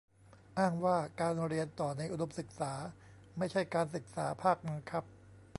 [0.57, 2.71] อ้างว่า การเรียนต่อในอุดมศึกษา
[3.37, 5.03] ไม่ใช่การศึกษาภาคบังคับ